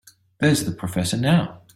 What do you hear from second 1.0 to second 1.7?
now.